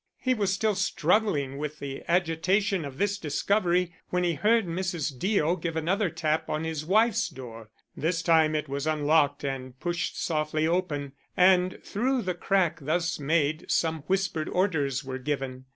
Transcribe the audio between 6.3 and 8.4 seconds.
on his wife's door. This